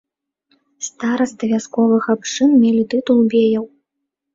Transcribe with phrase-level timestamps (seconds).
[0.87, 3.75] Старасты вясковых абшчын мелі тытул беяў.